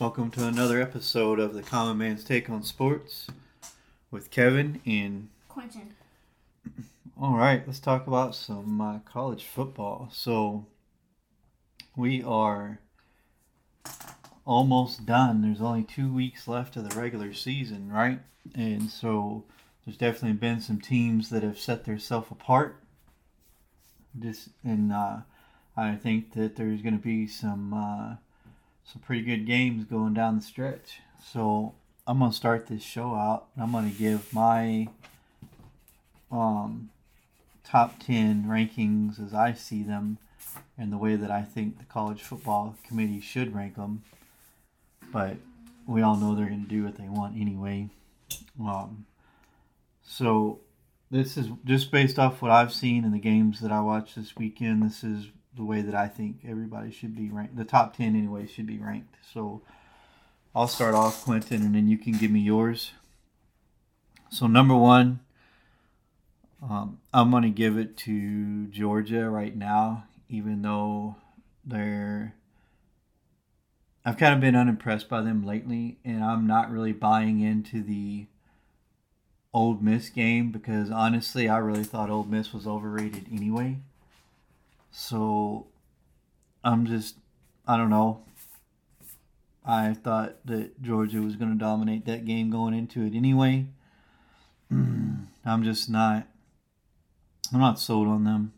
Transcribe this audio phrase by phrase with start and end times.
[0.00, 3.26] Welcome to another episode of the Common Man's Take on Sports
[4.10, 5.94] with Kevin and Quentin.
[7.20, 10.08] all right, let's talk about some uh, college football.
[10.10, 10.64] So
[11.94, 12.80] we are
[14.46, 15.42] almost done.
[15.42, 18.20] There's only two weeks left of the regular season, right?
[18.54, 19.44] And so
[19.84, 22.82] there's definitely been some teams that have set themselves apart.
[24.14, 25.18] This and uh,
[25.76, 28.14] I think that there's going to be some uh,
[28.84, 31.00] some pretty good games going down the stretch.
[31.24, 31.74] So
[32.06, 33.46] I'm gonna start this show out.
[33.58, 34.88] I'm gonna give my
[36.30, 36.90] um,
[37.64, 40.18] top ten rankings as I see them,
[40.76, 44.02] and the way that I think the college football committee should rank them.
[45.12, 45.36] But
[45.86, 47.90] we all know they're gonna do what they want anyway.
[48.60, 49.06] Um,
[50.02, 50.60] so
[51.10, 54.36] this is just based off what I've seen in the games that I watched this
[54.36, 54.82] weekend.
[54.82, 55.26] This is
[55.56, 57.56] the way that I think everybody should be ranked.
[57.56, 59.16] The top 10, anyway, should be ranked.
[59.32, 59.62] So
[60.54, 62.92] I'll start off, Quentin, and then you can give me yours.
[64.30, 65.20] So, number one,
[66.62, 71.16] um, I'm going to give it to Georgia right now, even though
[71.64, 72.34] they're.
[74.04, 78.26] I've kind of been unimpressed by them lately, and I'm not really buying into the
[79.52, 83.78] Ole Miss game because honestly, I really thought Ole Miss was overrated anyway.
[84.90, 85.66] So
[86.64, 87.16] I'm just,
[87.66, 88.24] I don't know.
[89.64, 93.66] I thought that Georgia was going to dominate that game going into it anyway.
[94.70, 96.26] I'm just not,
[97.52, 98.52] I'm not sold on them.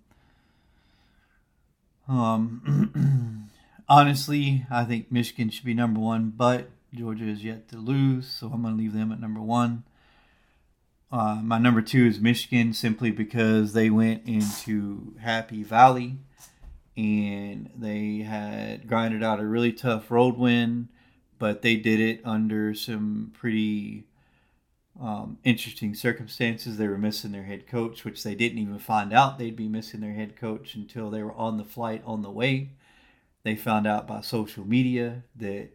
[2.08, 3.50] Um,
[3.88, 8.50] honestly, I think Michigan should be number one, but Georgia is yet to lose, so
[8.52, 9.84] I'm going to leave them at number one.
[11.12, 16.16] Uh, my number two is Michigan simply because they went into Happy Valley
[16.96, 20.88] and they had grinded out a really tough road win,
[21.38, 24.04] but they did it under some pretty
[24.98, 26.78] um, interesting circumstances.
[26.78, 30.00] They were missing their head coach, which they didn't even find out they'd be missing
[30.00, 32.70] their head coach until they were on the flight on the way.
[33.42, 35.68] They found out by social media that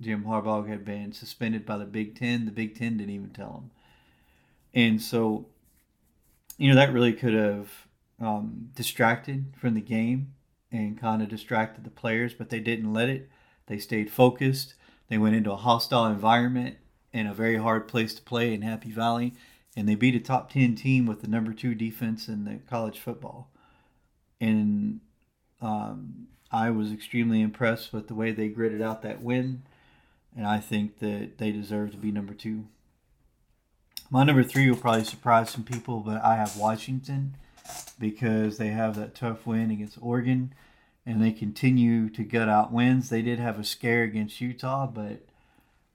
[0.00, 2.46] Jim Harbaugh had been suspended by the Big Ten.
[2.46, 3.70] The Big Ten didn't even tell them.
[4.74, 5.46] And so,
[6.58, 7.70] you know, that really could have
[8.20, 10.34] um, distracted from the game
[10.72, 13.30] and kind of distracted the players, but they didn't let it.
[13.66, 14.74] They stayed focused.
[15.08, 16.76] They went into a hostile environment
[17.12, 19.34] and a very hard place to play in Happy Valley,
[19.76, 22.98] and they beat a top 10 team with the number two defense in the college
[22.98, 23.50] football.
[24.40, 25.00] And
[25.62, 29.62] um, I was extremely impressed with the way they gritted out that win,
[30.36, 32.66] and I think that they deserve to be number two.
[34.14, 37.36] My number three will probably surprise some people, but I have Washington
[37.98, 40.54] because they have that tough win against Oregon
[41.04, 43.08] and they continue to gut out wins.
[43.08, 45.22] They did have a scare against Utah, but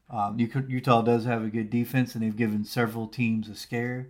[0.10, 4.10] um, Utah does have a good defense and they've given several teams a scare.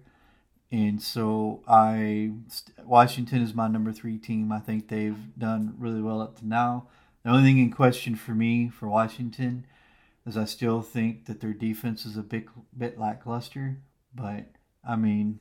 [0.71, 2.31] And so I
[2.83, 4.51] Washington is my number three team.
[4.51, 6.87] I think they've done really well up to now.
[7.23, 9.67] The only thing in question for me for Washington
[10.25, 13.77] is I still think that their defense is a bit bit lackluster.
[14.13, 14.45] But
[14.87, 15.39] I mean,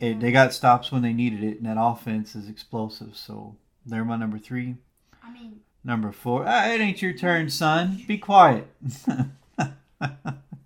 [0.00, 3.16] it, they got stops when they needed it, and that offense is explosive.
[3.16, 3.56] So
[3.86, 4.76] they're my number three.
[5.22, 6.44] I mean, number four.
[6.46, 8.02] Ah, it ain't your turn, son.
[8.06, 8.66] Be quiet.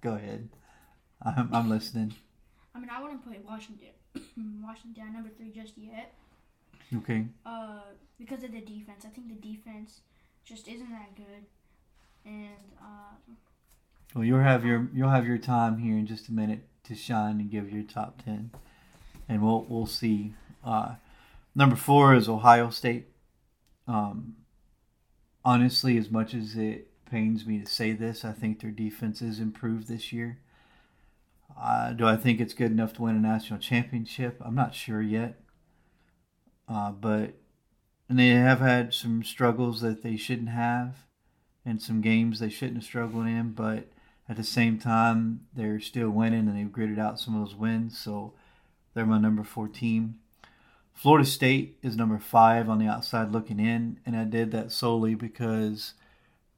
[0.01, 0.49] Go ahead.
[1.23, 2.15] I'm, I'm listening.
[2.75, 3.89] I mean, I wouldn't put Washington
[4.63, 6.15] Washington at number three just yet.
[6.97, 7.27] Okay.
[7.45, 7.81] Uh,
[8.19, 10.01] because of the defense, I think the defense
[10.45, 11.45] just isn't that good,
[12.25, 13.35] and uh.
[14.15, 17.41] Well, you'll have your you'll have your time here in just a minute to shine
[17.41, 18.51] and give your top ten,
[19.29, 20.35] and we'll we'll see.
[20.65, 20.97] Uh,
[21.55, 23.09] number four is Ohio State.
[23.87, 24.37] Um,
[25.45, 29.41] honestly, as much as it pains me to say this, I think their defense is
[29.41, 30.39] improved this year.
[31.61, 34.41] Uh, do I think it's good enough to win a national championship?
[34.45, 35.41] I'm not sure yet.
[36.69, 37.35] Uh, but
[38.09, 41.07] and they have had some struggles that they shouldn't have,
[41.65, 43.53] and some games they shouldn't have struggled in.
[43.53, 43.89] But
[44.29, 47.99] at the same time, they're still winning and they've gritted out some of those wins.
[47.99, 48.35] So
[48.95, 50.19] they're my number four team.
[50.93, 55.15] Florida State is number five on the outside looking in, and I did that solely
[55.15, 55.95] because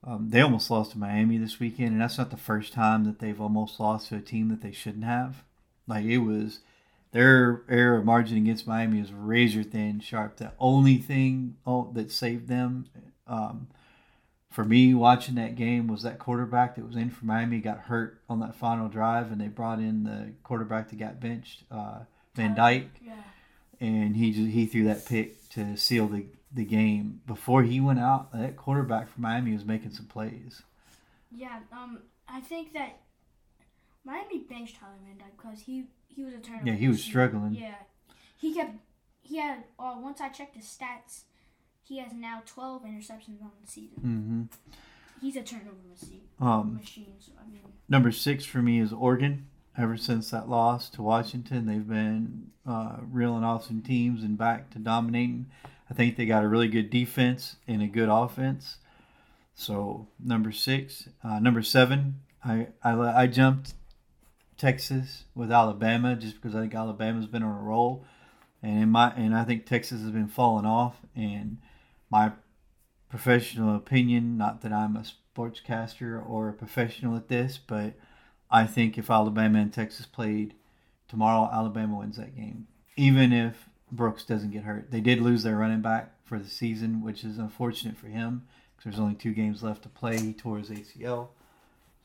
[0.03, 3.19] um, they almost lost to Miami this weekend, and that's not the first time that
[3.19, 5.45] they've almost lost to a team that they shouldn't have.
[5.87, 6.61] Like it was
[7.13, 10.37] their error margin against Miami is razor thin, sharp.
[10.37, 12.87] The only thing oh, that saved them
[13.27, 13.69] um,
[14.51, 18.21] for me watching that game was that quarterback that was in for Miami got hurt
[18.29, 22.01] on that final drive, and they brought in the quarterback that got benched, uh,
[22.35, 23.15] Van Dyke, yeah.
[23.81, 27.21] and he just, he threw that pick to seal the the game.
[27.29, 30.63] Before he went out, that quarterback for Miami was making some plays,
[31.31, 32.99] Yeah, um, I think that
[34.05, 36.67] Miami benched Tyler Van Dyke because he he was a turnover.
[36.67, 37.55] Yeah, he was struggling.
[37.55, 37.75] Yeah,
[38.37, 38.75] he kept
[39.23, 39.65] he had.
[39.79, 41.23] Uh, once I checked his stats,
[41.91, 43.99] he has now twelve interceptions on the season.
[43.99, 44.43] Mm-hmm.
[45.21, 46.23] He's a turnover machine.
[46.41, 47.13] Um, machine.
[47.19, 49.49] So I mean, number six for me is Oregon.
[49.77, 54.71] Ever since that loss to Washington, they've been uh, reeling off some teams and back
[54.71, 55.47] to dominating.
[55.91, 58.77] I think they got a really good defense and a good offense.
[59.55, 63.75] So number six, uh, number seven, I, I I jumped
[64.57, 68.05] Texas with Alabama just because I think Alabama's been on a roll,
[68.63, 70.97] and in my and I think Texas has been falling off.
[71.17, 71.59] And
[72.11, 72.33] my
[73.09, 75.05] professional opinion, not that I'm a
[75.37, 77.95] sportscaster or a professional at this, but
[78.51, 80.55] I think if Alabama and Texas played
[81.09, 82.67] tomorrow, Alabama wins that game,
[82.97, 84.91] even if Brooks doesn't get hurt.
[84.91, 88.47] They did lose their running back for the season, which is unfortunate for him
[88.77, 90.19] because there's only two games left to play.
[90.19, 91.29] He tore his ACL,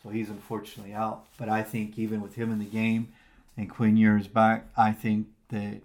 [0.02, 1.26] so he's unfortunately out.
[1.38, 3.14] But I think even with him in the game
[3.56, 5.82] and Quinn Ewers back, I think that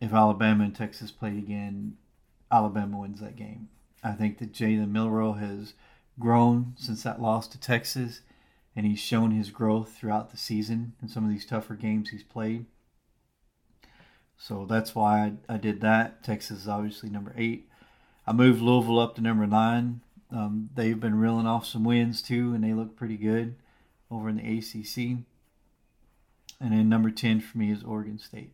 [0.00, 1.96] if Alabama and Texas played again,
[2.50, 3.68] Alabama wins that game.
[4.02, 5.74] I think that Jalen Milroe has
[6.18, 8.20] grown since that loss to Texas,
[8.74, 12.22] and he's shown his growth throughout the season in some of these tougher games he's
[12.22, 12.66] played.
[14.36, 16.22] So that's why I, I did that.
[16.22, 17.68] Texas is obviously number eight.
[18.26, 20.00] I moved Louisville up to number nine.
[20.30, 23.56] Um, they've been reeling off some wins too, and they look pretty good
[24.10, 25.24] over in the ACC.
[26.60, 28.52] And then number 10 for me is Oregon State.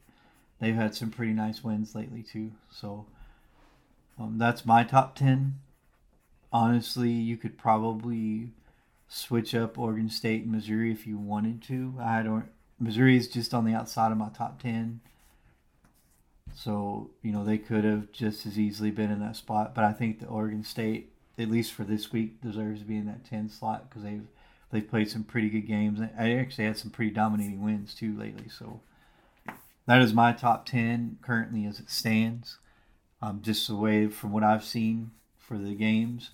[0.59, 2.53] They've had some pretty nice wins lately too.
[2.71, 3.07] So
[4.19, 5.59] um, that's my top 10.
[6.53, 8.51] Honestly, you could probably
[9.09, 11.95] switch up Oregon State and Missouri if you wanted to.
[12.01, 12.47] I don't.
[12.79, 15.01] Missouri is just on the outside of my top 10.
[16.55, 19.75] So, you know, they could have just as easily been in that spot.
[19.75, 23.07] But I think the Oregon State, at least for this week, deserves to be in
[23.07, 24.27] that 10 slot because they've
[24.71, 26.01] they've played some pretty good games.
[26.19, 28.49] I actually had some pretty dominating wins too lately.
[28.49, 28.81] So
[29.87, 32.59] that is my top 10 currently as it stands.
[33.25, 36.31] Um, just the way from what I've seen for the games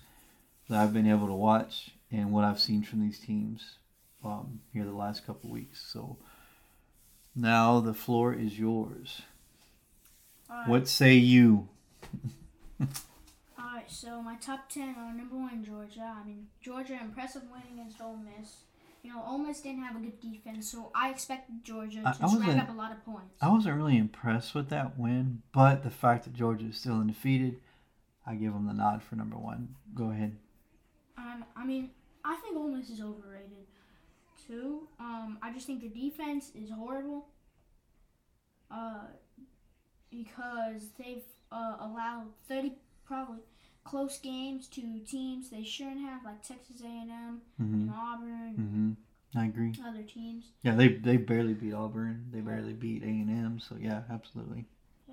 [0.67, 3.77] that I've been able to watch and what I've seen from these teams
[4.25, 5.81] um, here the last couple weeks.
[5.87, 6.17] So
[7.33, 9.21] now the floor is yours.
[10.49, 10.67] alright.
[10.67, 11.69] What say you?
[13.57, 16.13] Alright, so my top ten are number one Georgia.
[16.21, 18.63] I mean Georgia impressive win against Ole Miss.
[19.03, 22.37] You know, Ole Miss didn't have a good defense, so I expected Georgia to I
[22.37, 23.35] rack up a lot of points.
[23.41, 27.59] I wasn't really impressed with that win, but the fact that Georgia is still undefeated,
[28.27, 29.75] I give them the nod for number one.
[29.95, 30.37] Go ahead.
[31.17, 31.89] Um, I mean,
[32.23, 33.65] I think Ole Miss is overrated
[34.47, 34.87] too.
[34.99, 37.27] Um, I just think the defense is horrible.
[38.69, 39.07] Uh,
[40.09, 42.73] because they've uh, allowed thirty
[43.05, 43.39] probably
[43.83, 48.53] close games to teams they shouldn't have, like Texas A and M hmm and Auburn,
[48.55, 48.91] hmm
[49.39, 49.73] I agree.
[49.87, 50.45] other teams.
[50.61, 52.27] Yeah, they they barely beat Auburn.
[52.31, 53.59] They barely beat A and M.
[53.59, 54.65] So yeah, absolutely.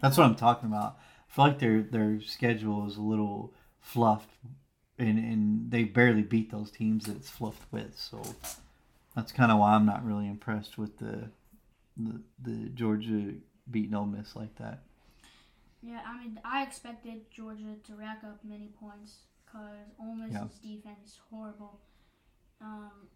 [0.03, 0.99] That's what I'm talking about.
[1.31, 4.31] I feel like their their schedule is a little fluffed,
[4.99, 7.97] and and they barely beat those teams that it's fluffed with.
[7.99, 8.23] So
[9.15, 11.31] that's kind of why I'm not really impressed with the
[11.97, 13.35] the, the Georgia
[13.71, 14.83] beating Ole Miss like that.
[15.83, 20.77] Yeah, I mean, I expected Georgia to rack up many points because Ole Miss's Yeah.
[20.77, 21.81] defense is horrible.
[22.61, 23.09] Um,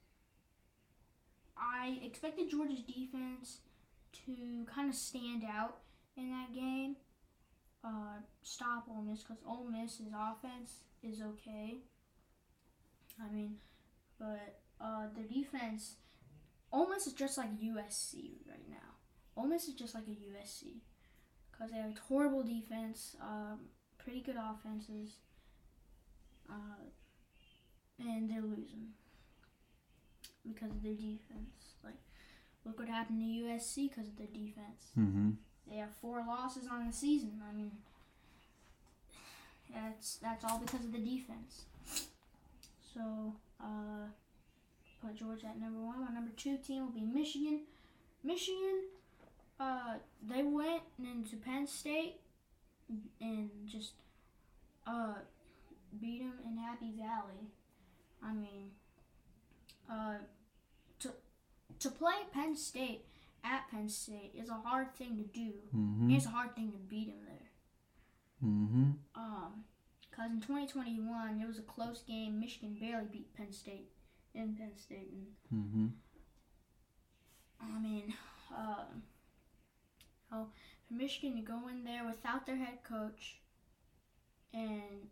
[1.57, 3.61] I expected Georgia's defense
[4.25, 5.81] to kind of stand out
[6.17, 6.97] in that game,
[7.83, 11.83] uh, stop Ole Miss because Ole Miss's offense is okay.
[13.21, 13.59] I mean,
[14.19, 15.97] but uh, their defense,
[16.73, 18.97] Ole Miss is just like USC right now.
[19.37, 20.81] Ole Miss is just like a USC
[21.63, 23.61] because they have a horrible defense, um,
[23.99, 25.19] pretty good offenses,
[26.51, 26.83] uh,
[28.01, 28.89] and they're losing
[30.47, 31.77] because of their defense.
[31.85, 31.95] Like,
[32.65, 34.91] look what happened to USC because of their defense.
[34.99, 35.31] Mm-hmm.
[35.71, 37.41] They have four losses on the season.
[37.49, 37.71] I mean,
[39.73, 41.67] that's that's all because of the defense.
[42.93, 44.09] So, uh,
[45.01, 46.01] put Georgia at number one.
[46.01, 47.61] My number two team will be Michigan.
[48.25, 48.83] Michigan,
[49.63, 49.95] uh,
[50.29, 52.17] they went into Penn State
[53.21, 53.93] and just
[54.87, 55.15] uh
[56.01, 57.51] beat them in Happy Valley.
[58.23, 58.71] I mean,
[59.91, 60.17] uh,
[61.01, 61.11] to
[61.79, 63.05] to play Penn State
[63.45, 65.53] at Penn State is a hard thing to do.
[65.75, 66.11] Mm-hmm.
[66.11, 68.49] It's a hard thing to beat them there.
[68.51, 68.91] Mm-hmm.
[69.15, 69.65] Um,
[70.11, 72.41] cause in 2021 it was a close game.
[72.41, 73.89] Michigan barely beat Penn State
[74.35, 75.87] in Penn State, and Mm-hmm.
[77.61, 78.13] I mean,
[78.53, 78.85] uh,
[80.33, 80.47] oh,
[80.87, 83.41] for Michigan to go in there without their head coach
[84.53, 85.09] and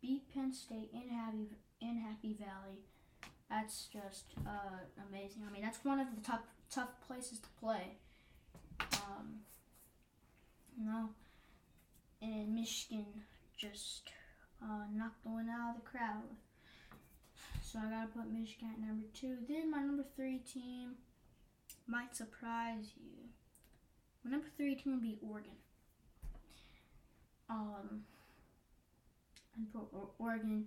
[0.00, 1.48] beat Penn State in Happy
[1.80, 2.84] in Happy Valley
[3.48, 5.42] That's just uh, amazing.
[5.48, 7.96] I mean, that's one of the tough tough places to play.
[8.80, 9.40] Um,
[10.78, 11.10] you know,
[12.22, 13.06] and Michigan
[13.56, 14.10] just
[14.62, 16.22] uh, knocked the wind out of the crowd.
[17.62, 19.36] So I gotta put Michigan at number two.
[19.48, 20.94] Then my number three team
[21.86, 23.29] might surprise you.
[24.24, 25.52] My number three team would be Oregon.
[27.48, 28.04] Um,
[29.56, 30.66] and put Oregon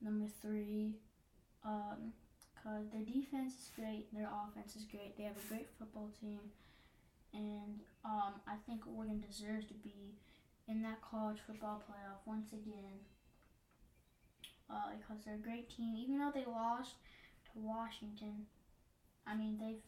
[0.00, 0.92] number three.
[1.64, 2.12] Um,
[2.62, 5.16] cause their defense is great, their offense is great.
[5.16, 6.40] They have a great football team,
[7.32, 10.14] and um, I think Oregon deserves to be
[10.68, 13.00] in that college football playoff once again.
[14.70, 16.94] Uh, because they're a great team, even though they lost
[17.44, 18.46] to Washington.
[19.26, 19.82] I mean, they've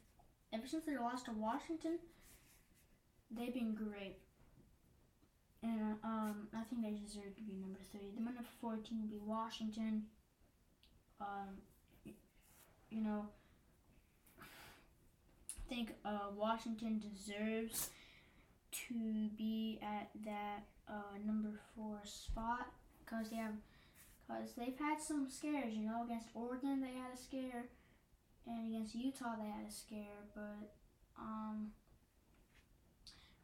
[0.53, 1.99] ever since they lost to Washington,
[3.31, 4.19] they've been great.
[5.63, 8.11] And um, I think they deserve to be number three.
[8.17, 10.05] The number four team would be Washington.
[11.21, 11.59] Um,
[12.91, 13.27] you know,
[14.41, 17.91] I think uh, Washington deserves
[18.89, 22.67] to be at that uh, number four spot
[23.05, 23.55] because they have
[24.27, 25.75] because they've had some scares.
[25.75, 27.65] You know, against Oregon they had a scare,
[28.47, 30.75] and against Utah they had a scare, but
[31.19, 31.73] um,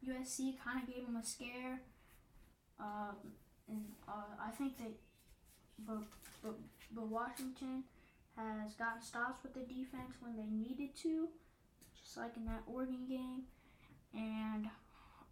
[0.07, 1.81] USC kind of gave them a scare.
[2.81, 3.17] Um,
[3.69, 4.93] and uh, I think that,
[5.87, 6.03] but,
[6.43, 6.55] but
[6.95, 7.85] but Washington
[8.37, 11.29] has gotten stops with the defense when they needed to,
[12.03, 13.43] just like in that Oregon game,
[14.15, 14.67] and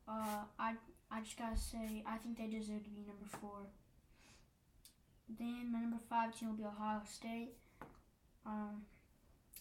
[0.08, 0.74] uh, I
[1.10, 3.66] I just gotta say I think they deserve to be number four.
[5.38, 7.52] Then my number five team will be Ohio State.
[8.46, 8.82] Um,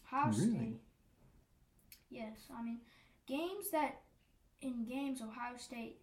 [0.07, 0.49] Ohio Really?
[0.55, 0.81] State.
[2.09, 2.79] Yes, I mean
[3.27, 4.01] games that
[4.61, 5.97] in games Ohio State.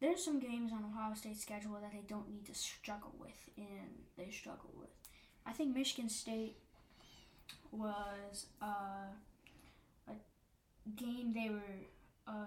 [0.00, 4.04] There's some games on Ohio State's schedule that they don't need to struggle with, and
[4.18, 4.90] they struggle with.
[5.46, 6.56] I think Michigan State
[7.70, 9.12] was uh,
[10.08, 10.12] a
[10.96, 11.86] game they were
[12.26, 12.46] uh,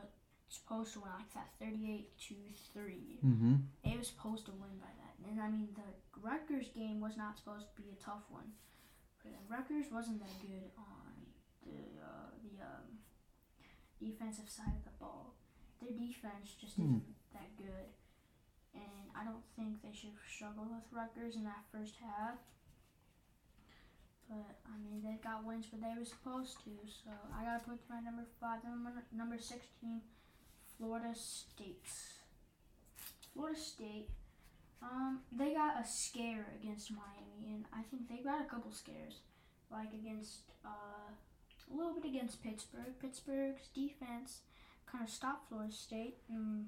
[0.49, 2.35] supposed to win like that 38 to
[2.73, 3.19] 3.
[3.25, 3.55] Mm-hmm.
[3.83, 5.29] They were supposed to win by that.
[5.29, 5.87] And I mean, the
[6.21, 8.53] Rutgers game was not supposed to be a tough one.
[9.23, 11.13] But Rutgers wasn't that good on
[11.65, 12.26] the uh,
[13.99, 15.33] defensive side of the ball.
[15.81, 16.83] Their defense just Hmm.
[16.83, 17.89] isn't that good.
[18.73, 22.37] And I don't think they should struggle with Rutgers in that first half.
[24.29, 26.71] But I mean, they got wins, but they were supposed to.
[26.85, 30.01] So I gotta put my number five, number number sixteen,
[30.77, 31.87] Florida State.
[33.33, 34.09] Florida State,
[34.81, 39.21] um, they got a scare against Miami, and I think they got a couple scares,
[39.71, 41.09] like against uh,
[41.71, 42.93] a little bit against Pittsburgh.
[43.01, 44.41] Pittsburgh's defense
[44.91, 46.67] kind of stopped Florida State, and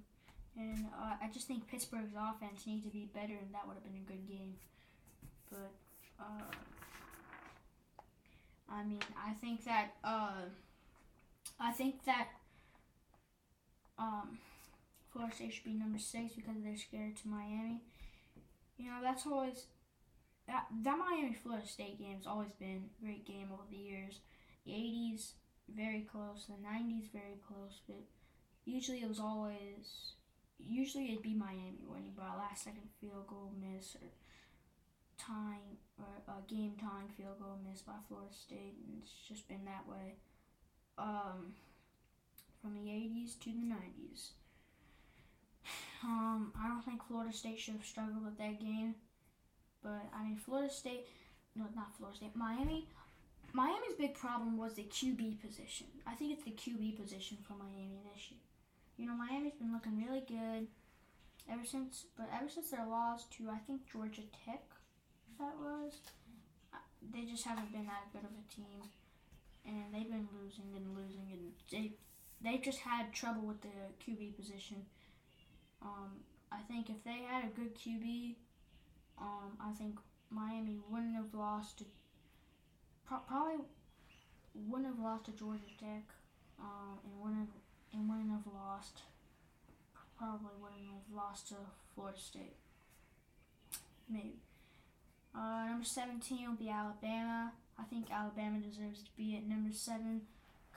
[0.58, 3.84] and uh, I just think Pittsburgh's offense needs to be better, and that would have
[3.84, 4.56] been a good game.
[5.50, 5.72] But
[6.20, 6.52] uh,
[8.70, 10.50] I mean, I think that uh,
[11.60, 12.28] I think that
[13.98, 14.38] um,
[15.12, 17.82] Florida State should be number six because they're scared to Miami.
[18.78, 19.66] You know, that's always
[20.48, 24.20] that that Miami Florida State game has always been a great game over the years.
[24.70, 25.34] The eighties
[25.68, 28.04] very close, the nineties very close, but
[28.66, 30.14] usually it was always
[30.60, 34.10] usually it'd be Miami winning by a last second field goal miss or
[35.18, 39.66] tying or a game tying field goal miss by Florida State, and it's just been
[39.66, 40.18] that way.
[41.00, 41.54] Um,
[42.62, 44.34] from the eighties to the nineties.
[46.04, 48.94] Um, I don't think Florida State should have struggled with that game.
[49.82, 51.08] But I mean Florida State
[51.56, 52.88] no not Florida State, Miami
[53.54, 55.88] Miami's big problem was the QB position.
[56.06, 58.40] I think it's the QB position for Miami this year.
[58.98, 60.68] You know, Miami's been looking really good
[61.52, 64.64] ever since but ever since their loss to I think Georgia Tech
[65.40, 65.94] that was
[66.74, 66.78] uh,
[67.14, 68.84] they just haven't been that good of a team
[69.66, 71.94] and they've been losing and losing and they
[72.42, 73.68] they've just had trouble with the
[74.04, 74.86] QB position.
[75.82, 78.36] Um, I think if they had a good QB,
[79.20, 79.98] um, I think
[80.30, 81.86] Miami wouldn't have lost to
[83.10, 83.66] pro- probably
[84.54, 86.06] wouldn't have lost to Georgia Tech,
[86.62, 87.56] um, and wouldn't have,
[87.94, 89.02] and wouldn't have lost
[90.20, 91.56] probably wouldn't have lost to
[91.96, 92.58] Florida State.
[94.10, 94.36] Maybe.
[95.34, 97.54] Uh, number seventeen will be Alabama.
[97.80, 100.22] I think Alabama deserves to be at number seven,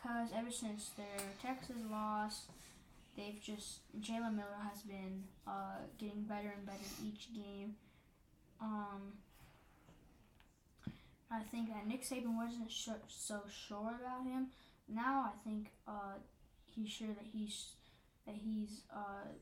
[0.00, 2.42] cause ever since their Texas loss,
[3.16, 7.74] they've just Jalen Milroe has been uh, getting better and better each game.
[8.60, 9.18] Um,
[11.32, 14.48] I think that Nick Saban wasn't su- so sure about him.
[14.88, 16.20] Now I think uh,
[16.66, 17.72] he's sure that he's
[18.26, 19.32] that he's uh,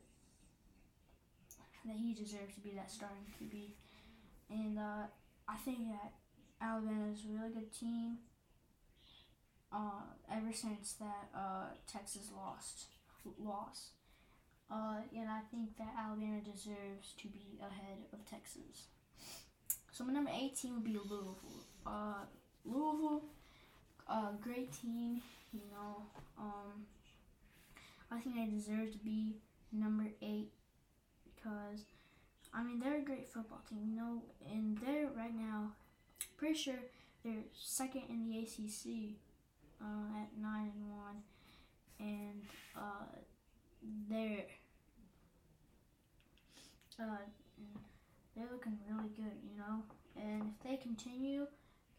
[1.85, 3.71] that he deserves to be that starting QB,
[4.49, 5.07] and uh,
[5.49, 6.13] I think that
[6.61, 8.19] Alabama is a really good team.
[9.73, 12.87] Uh, ever since that uh, Texas lost,
[13.39, 13.91] lost,
[14.69, 18.87] uh, and I think that Alabama deserves to be ahead of Texas.
[20.01, 21.37] So my number 18 would be Louisville.
[21.85, 22.25] Uh,
[22.65, 23.21] Louisville,
[24.09, 25.21] uh, great team.
[25.53, 25.97] You know,
[26.39, 26.87] um,
[28.09, 29.35] I think they deserve to be
[29.71, 30.49] number eight
[31.23, 31.81] because
[32.51, 33.91] I mean they're a great football team.
[33.91, 35.73] You know, and they're right now
[36.35, 36.79] pretty sure
[37.23, 39.17] they're second in the ACC
[39.79, 41.21] uh, at nine and one,
[41.99, 42.41] and
[42.75, 43.05] uh,
[44.09, 44.45] they're
[46.99, 47.17] uh,
[48.35, 49.83] they're looking really good, you know.
[50.15, 51.47] And if they continue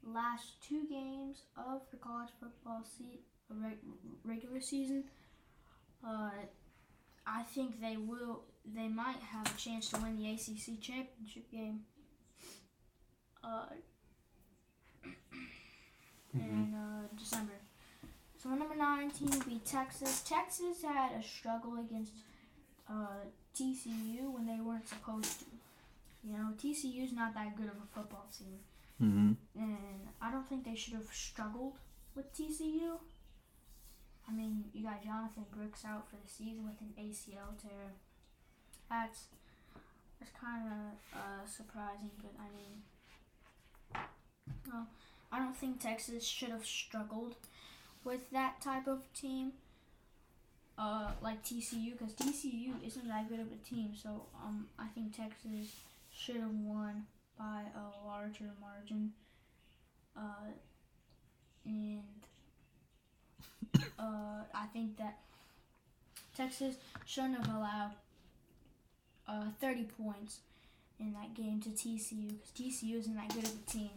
[0.05, 3.21] last two games of the college football se-
[4.25, 5.05] regular season,
[6.07, 6.31] uh,
[7.27, 8.43] I think they will.
[8.65, 11.81] They might have a chance to win the ACC championship game.
[13.45, 13.67] Uh,
[16.37, 16.49] Mm-hmm.
[16.63, 17.53] in uh, December.
[18.43, 20.23] So number nine team will be Texas.
[20.27, 22.13] Texas had a struggle against
[22.89, 25.45] uh, TCU when they weren't supposed to.
[26.25, 28.59] You know, TCU's not that good of a football team,
[29.03, 29.33] Mm-hmm.
[29.61, 31.75] and I don't think they should have struggled
[32.15, 32.99] with TCU.
[34.29, 37.95] I mean, you got Jonathan Brooks out for the season with an ACL tear.
[38.89, 39.25] That's
[40.21, 44.05] that's kind of uh, surprising, but I mean,
[44.71, 44.87] well,
[45.33, 47.35] I don't think Texas should have struggled
[48.05, 49.53] with that type of team,
[50.79, 53.91] uh, like TCU, because TCU isn't that good of a team.
[54.01, 55.75] So um, I think Texas
[56.13, 57.07] should have won
[57.39, 59.13] by a larger margin,
[60.17, 60.51] uh,
[61.65, 62.03] and
[63.99, 65.19] uh, I think that
[66.37, 67.93] Texas shouldn't have allowed
[69.29, 70.39] uh, 30 points
[70.99, 73.91] in that game to TCU because TCU isn't that good of a team.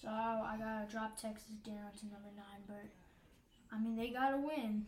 [0.00, 2.84] So I gotta drop Texas down to number nine, but
[3.72, 4.84] I mean they gotta win.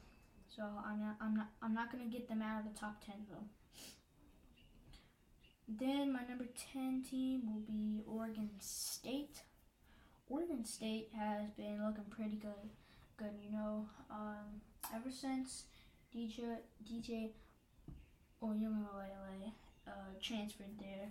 [0.55, 3.17] So I'm not I'm not I'm not gonna get them out of the top ten
[3.31, 3.47] though.
[5.69, 9.43] Then my number ten team will be Oregon State.
[10.29, 12.71] Oregon State has been looking pretty good.
[13.17, 13.87] Good, you know.
[14.11, 14.61] Um,
[14.95, 15.65] ever since
[16.15, 17.31] DJ DJ
[18.43, 19.53] Uiagalelei
[19.87, 19.91] uh,
[20.23, 21.09] transferred there,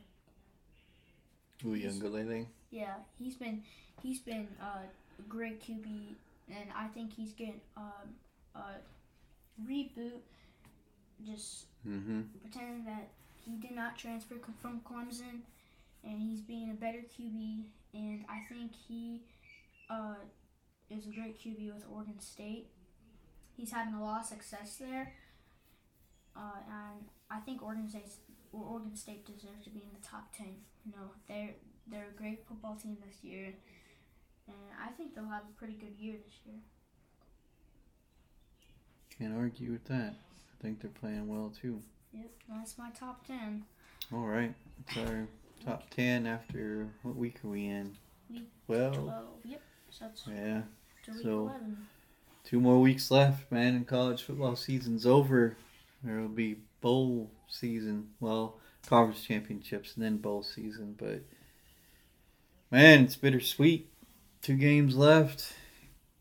[1.63, 2.45] Uiagalelei.
[2.71, 3.63] yeah, he's been
[4.01, 4.83] he's been uh,
[5.19, 6.13] a great QB,
[6.49, 8.15] and I think he's getting um,
[8.55, 8.63] a
[9.67, 10.21] reboot.
[11.25, 12.21] Just Mm-hmm.
[12.41, 13.07] pretending that
[13.45, 15.41] he did not transfer from Clemson,
[16.03, 17.65] and he's being a better QB.
[17.93, 19.21] And I think he
[19.89, 20.15] uh,
[20.89, 22.67] is a great QB with Oregon State.
[23.55, 25.13] He's having a lot of success there,
[26.35, 28.11] uh, and I think Oregon State
[28.51, 30.55] Oregon State deserves to be in the top ten.
[30.85, 31.55] You know, they're
[31.87, 33.53] they're a great football team this year,
[34.47, 36.57] and I think they'll have a pretty good year this year.
[39.17, 40.15] Can't argue with that.
[40.15, 41.81] I think they're playing well too.
[42.15, 43.63] Yep, that's my top ten.
[44.13, 44.53] All right.
[44.87, 45.27] It's our
[45.65, 47.97] top ten after what week are we in?
[48.29, 49.37] Week Well, Twelve.
[49.43, 50.61] Yep, so yeah.
[51.21, 51.87] so- eleven.
[52.43, 55.57] Two more weeks left, man, and college football season's over.
[56.03, 60.93] There will be bowl season, well, conference championships, and then bowl season.
[60.95, 61.23] But
[62.69, 63.89] man, it's bittersweet.
[64.43, 65.53] Two games left.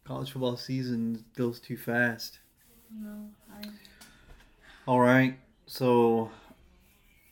[0.05, 2.39] College football season goes too fast.
[2.91, 3.69] No, I
[4.87, 6.31] All right, so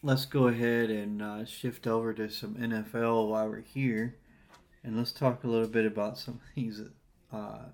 [0.03, 4.17] let's go ahead and uh, shift over to some NFL while we're here,
[4.83, 6.81] and let's talk a little bit about some of these.
[7.33, 7.67] Uh,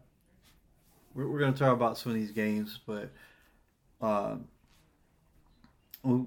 [1.14, 3.10] we're we're going to talk about some of these games, but
[4.00, 4.36] uh,
[6.02, 6.24] we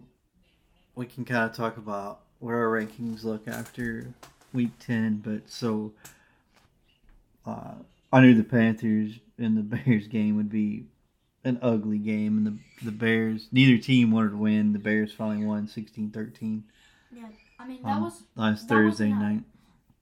[0.96, 4.13] we can kind of talk about where our rankings look after
[4.54, 5.17] week ten.
[5.17, 5.94] But so
[7.46, 7.76] uh,
[8.12, 10.86] I knew the Panthers and the Bears game would be
[11.43, 14.73] an ugly game and the the Bears neither team wanted to win.
[14.73, 16.63] The Bears finally won 16-13
[17.13, 17.23] yeah.
[17.60, 19.43] I mean that was last that Thursday wasn't a- night.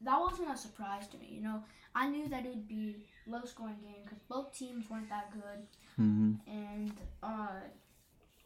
[0.01, 1.27] that wasn't a surprise to me.
[1.31, 1.63] You know,
[1.95, 2.97] I knew that it would be
[3.27, 7.59] low scoring game because both teams weren't that good, hmm and uh,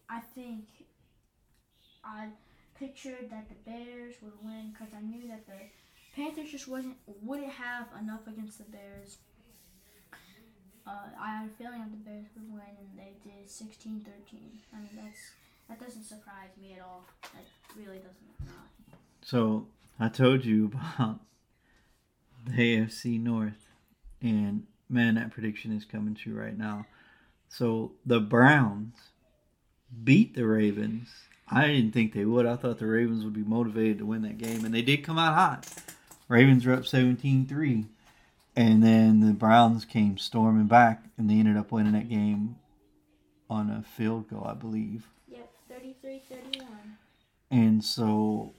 [0.10, 0.66] I think
[2.04, 2.30] I
[2.80, 5.54] pictured that the Bears would win because I knew that the
[6.16, 9.18] Panthers just wasn't wouldn't have enough against the Bears.
[10.86, 14.04] Uh, I had a feeling that the Bears would win, and they did 16-13.
[14.74, 15.32] I mean, that's
[15.70, 17.06] that doesn't surprise me at all.
[17.22, 17.44] That
[17.78, 18.46] really doesn't.
[18.46, 19.00] Not.
[19.22, 19.68] So
[20.00, 20.66] I told you
[20.98, 21.20] about
[22.46, 23.70] the AFC North,
[24.22, 26.86] and man, that prediction is coming true right now.
[27.48, 28.96] So the Browns
[30.04, 31.10] beat the Ravens.
[31.50, 32.46] I didn't think they would.
[32.46, 35.20] I thought the Ravens would be motivated to win that game, and they did come
[35.20, 35.68] out hot.
[36.28, 37.86] Ravens were up 17-3.
[38.56, 42.58] And then the Browns came storming back, and they ended up winning that game
[43.50, 45.08] on a field goal, I believe.
[45.28, 46.66] Yep, 33-31.
[47.50, 48.54] And so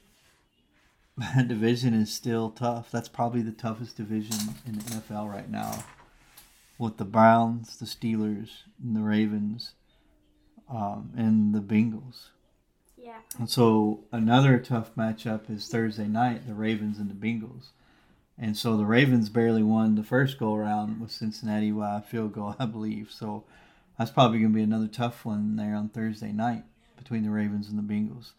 [1.17, 2.91] that division is still tough.
[2.91, 5.85] That's probably the toughest division in the NFL right now.
[6.77, 8.51] With the Browns, the Steelers,
[8.83, 9.75] and the Ravens,
[10.69, 12.31] um, and the Bengals.
[12.97, 13.19] Yeah.
[13.39, 17.67] And so another tough matchup is Thursday night, the Ravens and the Bengals.
[18.39, 22.33] And so the Ravens barely won the first go around with Cincinnati by a field
[22.33, 23.11] goal, I believe.
[23.11, 23.45] So
[23.99, 26.65] that's probably going to be another tough one there on Thursday night
[26.97, 28.33] between the Ravens and the Bengals.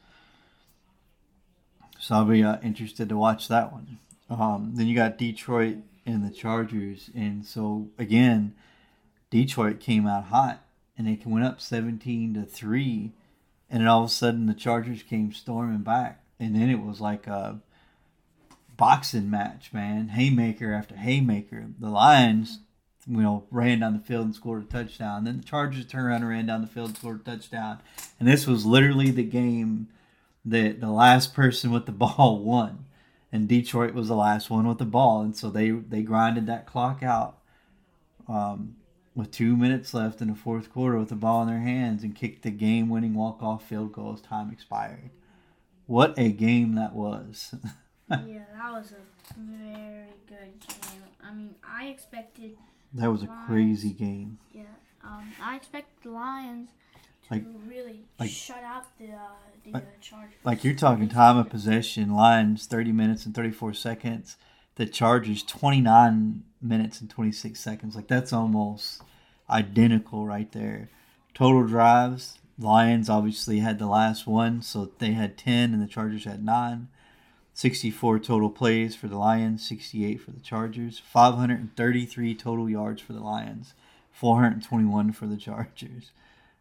[2.00, 4.00] So I'll be uh, interested to watch that one.
[4.30, 8.56] Um, then you got Detroit and the Chargers, and so again,
[9.30, 10.66] Detroit came out hot,
[10.98, 13.14] and they went up seventeen to three,
[13.70, 17.00] and then all of a sudden the Chargers came storming back, and then it was
[17.00, 17.60] like a
[18.78, 21.68] boxing match, man, haymaker after haymaker.
[21.80, 22.60] The Lions,
[23.08, 25.24] you know, ran down the field and scored a touchdown.
[25.24, 27.80] Then the Chargers turned around and ran down the field and scored a touchdown,
[28.20, 29.88] and this was literally the game
[30.44, 32.86] that the last person with the ball won.
[33.32, 36.66] And Detroit was the last one with the ball, and so they they grinded that
[36.66, 37.40] clock out
[38.30, 38.78] um,
[39.14, 42.16] with two minutes left in the fourth quarter with the ball in their hands and
[42.16, 45.10] kicked the game-winning walk-off field goal as time expired.
[45.86, 47.56] What a game that was!
[48.10, 51.02] yeah, that was a very good game.
[51.24, 52.58] I mean, I expected.
[52.94, 54.38] That was a crazy game.
[54.54, 54.64] Yeah,
[55.04, 56.70] um, I expect the Lions
[57.28, 59.18] to Like- really like- shut out the uh,
[59.64, 60.36] the Like- uh, Chargers.
[60.44, 64.38] Like you're talking time of possession, Lions 30 minutes and 34 seconds.
[64.76, 67.96] The Chargers 29 minutes and 26 seconds.
[67.96, 69.02] Like that's almost
[69.50, 70.90] identical right there.
[71.34, 76.24] Total drives, Lions obviously had the last one, so they had 10 and the Chargers
[76.26, 76.88] had 9.
[77.56, 83.22] 64 total plays for the Lions, 68 for the Chargers, 533 total yards for the
[83.22, 83.74] Lions,
[84.12, 86.12] 421 for the Chargers.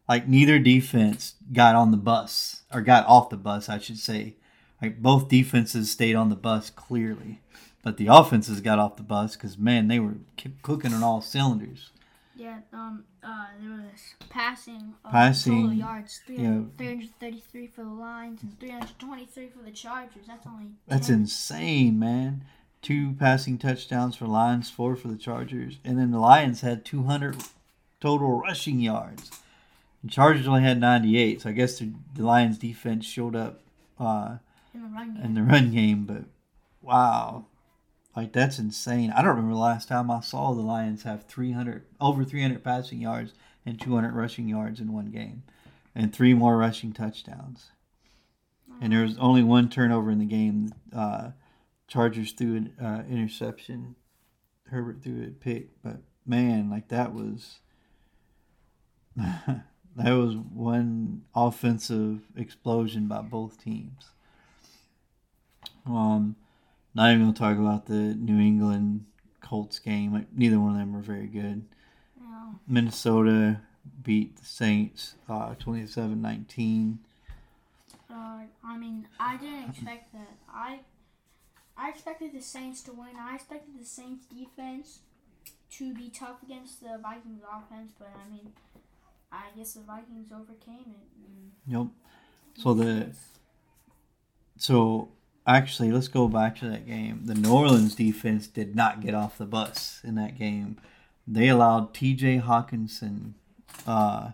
[0.09, 4.37] Like neither defense got on the bus or got off the bus, I should say.
[4.81, 7.41] Like both defenses stayed on the bus clearly,
[7.83, 10.19] but the offenses got off the bus because man, they were
[10.63, 11.91] cooking on all cylinders.
[12.37, 16.65] Yeah, um, uh, there was passing, uh, Passing, total yards, 300, yeah.
[16.77, 20.27] 333 for the Lions and 323 for the Chargers.
[20.27, 22.45] That's only That's insane, man.
[22.83, 27.37] Two passing touchdowns for Lions, four for the Chargers, and then the Lions had 200
[28.01, 29.31] total rushing yards.
[30.03, 33.61] The Chargers only had 98, so I guess the, the Lions defense showed up
[33.99, 34.37] uh,
[34.75, 35.25] in the run game.
[35.25, 36.25] in the run game, but
[36.83, 37.47] wow.
[38.17, 39.11] Like that's insane.
[39.11, 43.01] I don't remember the last time I saw the Lions have 300 over 300 passing
[43.01, 43.33] yards
[43.67, 45.43] and 200 rushing yards in one game
[45.95, 47.71] and three more rushing touchdowns.
[48.81, 50.75] And there was only one turnover in the game.
[50.95, 51.31] Uh,
[51.87, 53.95] Chargers threw an uh, interception.
[54.65, 57.59] Herbert threw a pick, but man, like that was
[59.17, 59.63] that
[59.97, 64.11] was one offensive explosion by both teams.
[65.87, 66.37] Um,
[66.95, 69.07] not even gonna talk about the New England
[69.41, 70.13] Colts game.
[70.13, 71.65] Like neither one of them were very good.
[72.21, 72.53] Yeah.
[72.67, 73.61] Minnesota
[74.03, 76.97] beat the Saints uh, 27-19.
[78.11, 80.37] Uh, I mean, I didn't expect that.
[80.49, 80.81] I
[81.77, 83.17] I expected the Saints to win.
[83.19, 85.01] I expected the Saints defense
[85.73, 88.53] to be tough against the Vikings offense, but I mean,
[89.33, 91.73] I guess the Vikings overcame it.
[91.73, 91.87] Yep.
[92.57, 93.09] So the
[94.57, 95.09] so
[95.47, 97.23] actually let's go back to that game.
[97.25, 100.79] The New Orleans defense did not get off the bus in that game.
[101.27, 102.41] They allowed T.J.
[102.41, 103.33] Hockenson
[103.87, 104.31] uh,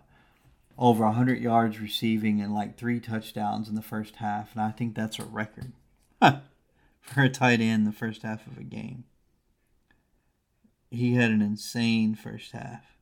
[0.79, 4.95] over 100 yards receiving and like three touchdowns in the first half, and I think
[4.95, 5.73] that's a record
[6.21, 9.05] for a tight end the first half of a game.
[10.91, 12.97] He had an insane first half.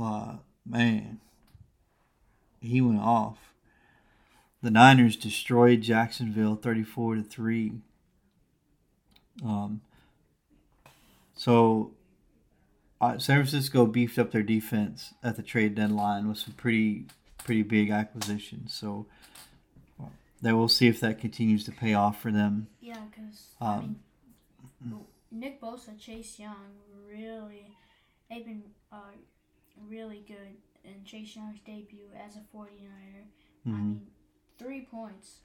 [0.00, 1.20] Uh, man,
[2.60, 3.51] he went off.
[4.62, 7.72] The Niners destroyed Jacksonville 34 to 3.
[9.44, 9.80] Um,
[11.34, 11.92] so
[13.00, 17.06] uh, San Francisco beefed up their defense at the trade deadline with some pretty
[17.38, 18.72] pretty big acquisitions.
[18.72, 19.06] So
[20.00, 20.06] uh,
[20.40, 22.68] they will see if that continues to pay off for them.
[22.80, 23.96] Yeah, because I Um,
[24.84, 25.00] mean,
[25.32, 26.70] Nick Bosa, Chase Young,
[27.08, 27.76] really,
[28.30, 29.10] they've been uh,
[29.88, 33.24] really good in Chase Young's debut as a 49er.
[33.64, 33.72] I Mhm.
[33.74, 34.06] mean,
[34.58, 35.36] three points.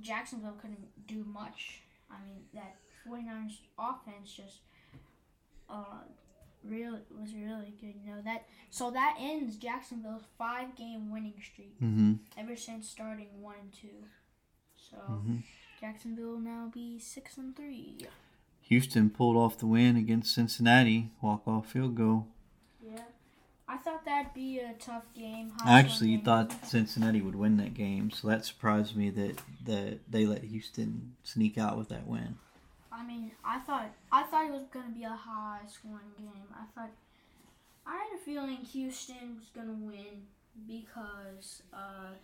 [0.00, 1.82] Jacksonville couldn't do much.
[2.10, 2.76] I mean, that
[3.06, 4.58] 49ers offense just
[5.70, 6.02] uh,
[6.64, 7.94] really was really good.
[8.04, 8.46] You know that.
[8.70, 12.14] So that ends Jacksonville's five-game winning streak Mm-hmm.
[12.36, 14.04] ever since starting one and two.
[14.76, 15.42] So Mhm.
[15.80, 18.06] Jacksonville will now be six and three.
[18.62, 22.28] Houston pulled off the win against Cincinnati, walk off field goal.
[23.68, 25.52] I thought that'd be a tough game.
[25.64, 26.66] I actually scoring thought.
[26.66, 31.58] Cincinnati would win that game, so that surprised me that, that they let Houston sneak
[31.58, 32.36] out with that win.
[32.92, 36.46] I mean, I thought I thought it was gonna be a high scoring game.
[36.54, 36.90] I thought
[37.86, 40.22] I had a feeling Houston was gonna win
[40.66, 42.14] because uh,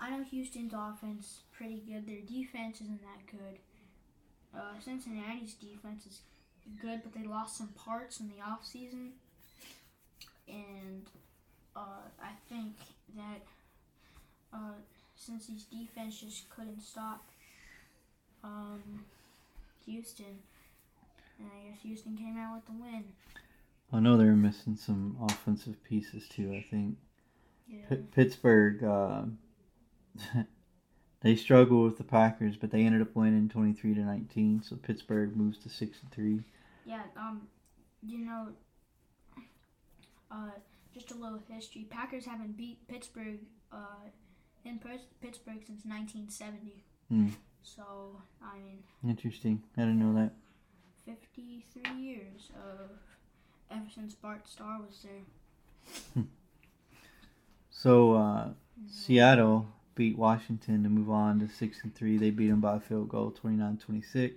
[0.00, 2.06] I know Houston's offense pretty good.
[2.06, 3.58] Their defense isn't that good.
[4.56, 6.20] Uh, Cincinnati's defense is
[6.80, 9.10] good, but they lost some parts in the offseason.
[10.48, 11.06] And
[11.76, 12.74] uh, I think
[13.16, 13.40] that
[14.52, 14.74] uh,
[15.16, 17.24] since these defense just couldn't stop
[18.42, 19.04] um,
[19.86, 20.38] Houston,
[21.38, 23.04] and I guess Houston came out with the win.
[23.92, 26.52] I know they were missing some offensive pieces too.
[26.52, 26.96] I think
[27.68, 27.84] Yeah.
[27.88, 29.22] P- Pittsburgh uh,
[31.20, 34.62] they struggled with the Packers, but they ended up winning twenty three to nineteen.
[34.62, 36.42] So Pittsburgh moves to six and three.
[36.84, 37.42] Yeah, um,
[38.02, 38.48] you know,
[40.34, 40.50] uh,
[40.92, 41.86] just a little history.
[41.88, 43.38] Packers haven't beat Pittsburgh,
[43.72, 44.08] uh,
[44.64, 46.84] in Pittsburgh since 1970.
[47.08, 47.28] Hmm.
[47.62, 49.62] So, I mean, Interesting.
[49.76, 50.32] I didn't know that.
[51.06, 52.90] 53 years of
[53.70, 56.24] ever since Bart Starr was there.
[57.84, 58.48] So uh,
[58.88, 62.16] Seattle beat Washington to move on to six and three.
[62.16, 64.36] They beat them by a field goal, 29-26.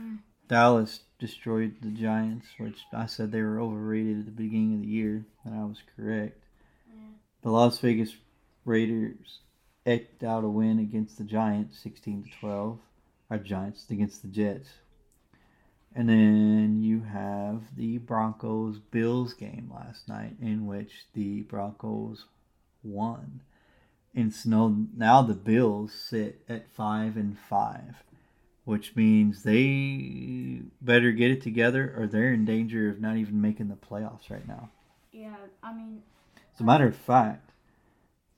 [0.00, 0.18] Mm.
[0.50, 4.88] Dallas destroyed the Giants, which I said they were overrated at the beginning of the
[4.88, 6.42] year, and I was correct.
[6.88, 7.12] Yeah.
[7.42, 8.16] The Las Vegas
[8.64, 9.38] Raiders
[9.86, 12.78] eked out a win against the Giants, 16 to 12.
[13.30, 14.70] Our Giants against the Jets.
[15.94, 22.24] And then you have the Broncos Bills game last night, in which the Broncos
[22.82, 23.42] won.
[24.16, 28.02] And so now the Bills sit at five and five,
[28.70, 33.66] which means they better get it together, or they're in danger of not even making
[33.66, 34.70] the playoffs right now.
[35.10, 36.02] Yeah, I mean,
[36.54, 37.50] As a matter of fact,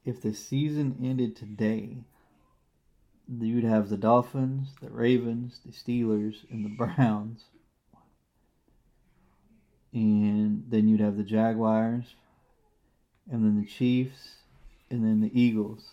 [0.06, 1.98] if the season ended today,
[3.28, 7.44] you'd have the Dolphins, the Ravens, the Steelers, and the Browns.
[9.92, 12.14] And then you'd have the Jaguars,
[13.30, 14.36] and then the Chiefs,
[14.90, 15.90] and then the Eagles.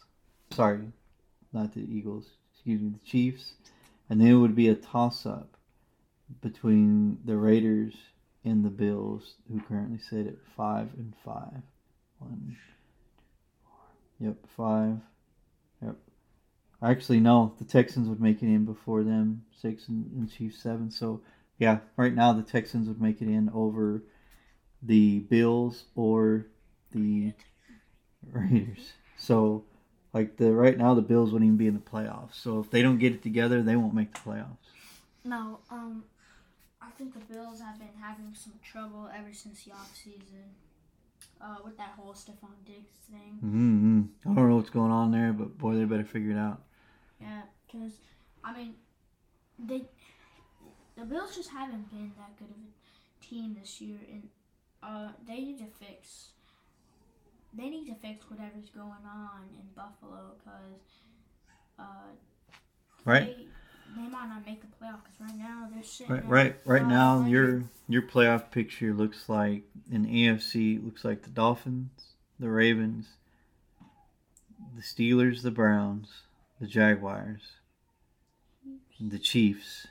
[0.51, 0.93] Sorry,
[1.51, 2.27] not the Eagles.
[2.53, 3.55] Excuse me, the Chiefs.
[4.09, 5.55] And then it would be a toss up
[6.41, 7.95] between the Raiders
[8.43, 11.61] and the Bills, who currently sit at five and five.
[12.19, 12.57] One.
[14.19, 14.97] Yep, five.
[15.83, 15.95] Yep.
[16.81, 20.89] Actually, no, the Texans would make it in before them, six and, and Chiefs seven.
[20.89, 21.21] So,
[21.57, 24.03] yeah, right now the Texans would make it in over
[24.81, 26.47] the Bills or
[26.91, 27.33] the
[28.31, 28.93] Raiders.
[29.17, 29.65] So,
[30.13, 32.35] like the right now, the Bills wouldn't even be in the playoffs.
[32.35, 34.57] So if they don't get it together, they won't make the playoffs.
[35.23, 36.03] no, um,
[36.81, 40.55] I think the Bills have been having some trouble ever since the offseason.
[41.41, 43.37] Uh, with that whole Stefon Diggs thing.
[43.37, 44.01] Mm-hmm.
[44.29, 46.61] I don't know what's going on there, but boy, they better figure it out.
[47.21, 47.93] Yeah, because
[48.43, 48.75] I mean,
[49.57, 49.83] they
[50.97, 54.29] the Bills just haven't been that good of a team this year, and
[54.83, 56.29] uh, they need to fix.
[57.53, 60.81] They need to fix whatever's going on in Buffalo, because
[61.79, 61.83] uh,
[63.05, 63.35] Right.
[63.37, 63.45] they,
[64.01, 64.99] they might not make the playoff.
[65.03, 67.29] Because right now they're sitting Right, right, right now 500.
[67.31, 71.89] your your playoff picture looks like in AFC looks like the Dolphins,
[72.39, 73.07] the Ravens,
[74.75, 76.21] the Steelers, the Browns,
[76.61, 77.53] the Jaguars,
[78.99, 79.87] the Chiefs,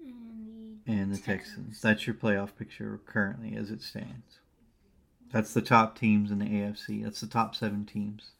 [0.00, 1.80] and the, and the Texans.
[1.82, 4.38] That's your playoff picture currently as it stands.
[5.34, 7.02] That's the top teams in the AFC.
[7.02, 8.30] That's the top seven teams.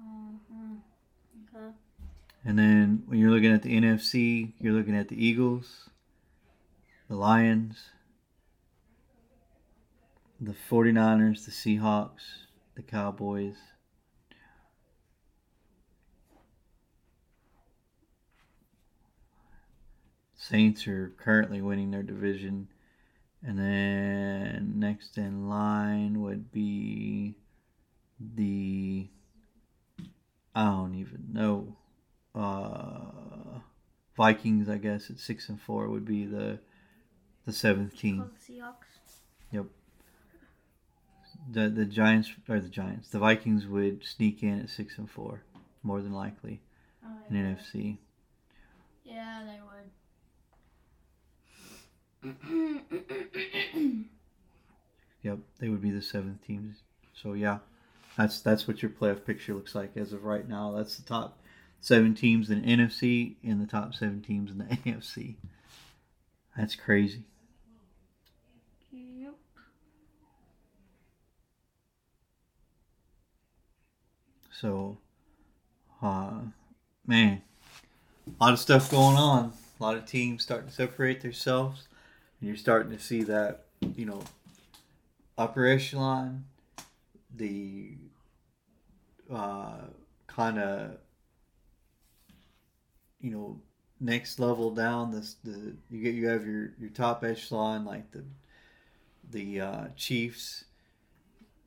[0.00, 0.80] Mhm.
[1.52, 1.74] Okay.
[2.44, 5.90] And then when you're looking at the NFC, you're looking at the Eagles,
[7.08, 7.90] the Lions,
[10.40, 13.56] the 49ers, the Seahawks, the Cowboys.
[20.36, 22.68] Saints are currently winning their division.
[23.46, 27.36] And then next in line would be
[28.18, 29.08] the
[30.54, 31.76] I don't even know
[32.34, 33.60] uh,
[34.16, 36.58] Vikings, I guess at six and four would be the
[37.44, 38.18] the seventh team.
[38.18, 38.40] Call the
[41.52, 45.42] The the Giants or the Giants, the Vikings would sneak in at six and four,
[45.84, 46.60] more than likely
[47.04, 47.36] Oh, in.
[47.36, 47.98] NFC.
[49.04, 49.75] Yeah, they would.
[55.22, 56.76] Yep, they would be the seventh teams.
[57.14, 57.58] So yeah,
[58.16, 60.72] that's that's what your playoff picture looks like as of right now.
[60.72, 61.38] That's the top
[61.80, 65.34] seven teams in the NFC and the top seven teams in the AFC.
[66.56, 67.22] That's crazy.
[68.92, 69.34] Yep.
[74.52, 74.96] So,
[76.02, 76.40] uh,
[77.06, 77.42] man,
[78.26, 79.52] a lot of stuff going on.
[79.78, 81.88] A lot of teams starting to separate themselves,
[82.40, 84.22] and you're starting to see that, you know,
[85.38, 86.44] upper echelon,
[87.34, 87.94] the
[89.32, 89.78] uh,
[90.26, 90.98] kind of,
[93.20, 93.60] you know,
[94.00, 95.10] next level down.
[95.10, 98.24] This the you get you have your your top echelon like the
[99.30, 100.64] the uh, Chiefs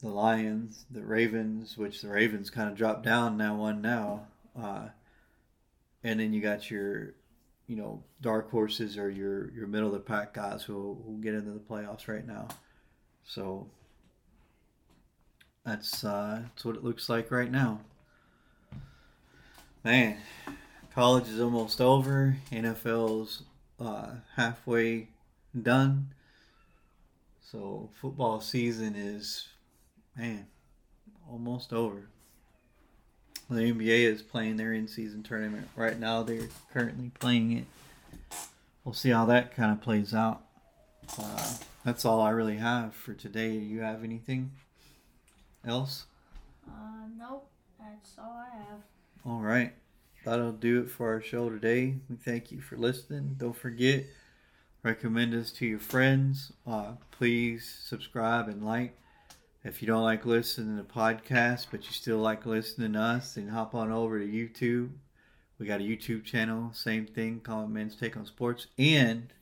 [0.02, 4.28] the Lions, the Ravens, which the Ravens kind of dropped down now one now,
[4.60, 4.88] uh,
[6.04, 7.14] and then you got your,
[7.70, 11.36] you know, dark horses or your your middle of the pack guys who will get
[11.36, 12.48] into the playoffs right now.
[13.24, 13.68] So
[15.64, 17.82] that's uh, that's what it looks like right now.
[19.84, 20.18] Man,
[20.96, 22.38] college is almost over.
[22.52, 23.44] NFL's
[23.80, 25.10] uh, halfway
[25.62, 26.14] done.
[27.40, 29.48] So football season is
[30.18, 30.48] man,
[31.30, 32.10] almost over.
[33.50, 36.22] The NBA is playing their in-season tournament right now.
[36.22, 37.66] They're currently playing it.
[38.84, 40.44] We'll see how that kind of plays out.
[41.18, 43.58] Uh, that's all I really have for today.
[43.58, 44.52] Do you have anything
[45.66, 46.06] else?
[46.68, 47.50] Uh, nope.
[47.80, 48.80] That's all I have.
[49.26, 49.74] All right.
[50.26, 51.96] That'll do it for our show today.
[52.08, 53.36] We thank you for listening.
[53.38, 54.04] Don't forget,
[54.84, 56.54] recommend us to your friends.
[56.68, 58.96] Uh, please subscribe and like.
[59.64, 63.50] If you don't like listening to podcasts, but you still like listening to us, then
[63.50, 64.92] hop on over to YouTube.
[65.58, 68.68] We got a YouTube channel, same thing, Common Men's Take on Sports.
[68.78, 69.34] And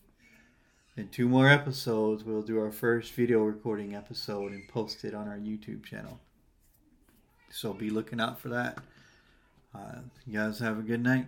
[0.96, 5.28] in two more episodes, we'll do our first video recording episode and post it on
[5.28, 6.20] our YouTube channel.
[7.52, 8.80] So be looking out for that.
[9.76, 11.28] Uh, you guys have a good night.